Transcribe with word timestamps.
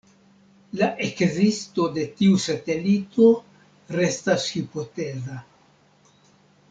La 0.79 0.87
ekzisto 1.07 1.85
de 1.97 2.05
tiu 2.21 2.39
satelito 2.45 3.29
restas 3.99 4.49
hipoteza. 4.55 5.39